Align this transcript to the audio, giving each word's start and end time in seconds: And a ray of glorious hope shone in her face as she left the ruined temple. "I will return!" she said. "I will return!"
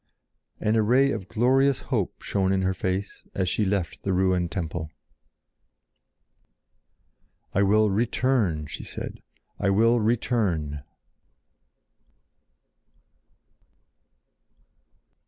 And 0.59 0.75
a 0.75 0.81
ray 0.81 1.11
of 1.11 1.27
glorious 1.27 1.81
hope 1.93 2.23
shone 2.23 2.51
in 2.51 2.63
her 2.63 2.73
face 2.73 3.23
as 3.35 3.47
she 3.47 3.63
left 3.65 4.01
the 4.01 4.13
ruined 4.13 4.49
temple. 4.51 4.89
"I 7.53 7.61
will 7.61 7.91
return!" 7.91 8.65
she 8.65 8.83
said. 8.83 9.21
"I 9.59 9.69
will 9.69 9.99
return!" 9.99 10.81